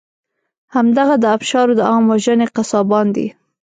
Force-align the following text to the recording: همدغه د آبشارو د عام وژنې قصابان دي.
همدغه 0.75 1.15
د 1.19 1.23
آبشارو 1.35 1.73
د 1.79 1.81
عام 1.89 2.03
وژنې 2.11 2.47
قصابان 2.55 3.07
دي. 3.15 3.27